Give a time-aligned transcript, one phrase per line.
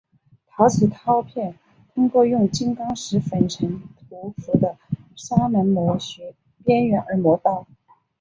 [0.49, 1.59] 陶瓷刀片
[1.93, 4.75] 通过用金刚石粉尘涂覆的
[5.15, 6.33] 砂轮磨削
[6.65, 7.67] 边缘而磨刀。